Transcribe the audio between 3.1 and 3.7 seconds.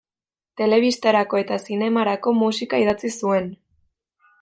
zuen.